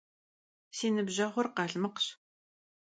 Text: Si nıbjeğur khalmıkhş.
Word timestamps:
Si 0.75 0.87
nıbjeğur 0.95 1.47
khalmıkhş. 1.55 2.05